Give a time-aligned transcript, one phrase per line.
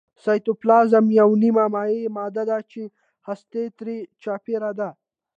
[0.23, 2.81] سایتوپلازم یوه نیمه مایع ماده ده چې
[3.27, 4.89] هسته ترې چاپیره ده